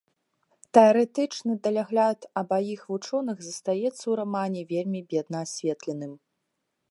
[0.75, 6.13] Тэарэтычны далягляд абаіх вучоных застаецца ў рамане вельмі бедна асветленым.